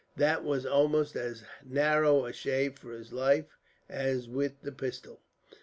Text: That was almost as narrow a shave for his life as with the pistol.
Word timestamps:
That 0.17 0.43
was 0.43 0.65
almost 0.65 1.15
as 1.15 1.43
narrow 1.63 2.25
a 2.25 2.33
shave 2.33 2.79
for 2.79 2.91
his 2.91 3.13
life 3.13 3.59
as 3.87 4.27
with 4.27 4.59
the 4.63 4.71
pistol. 4.71 5.21